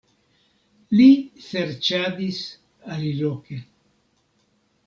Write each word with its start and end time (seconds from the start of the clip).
Li 0.99 1.07
serĉadis 1.49 2.39
aliloke. 2.97 3.59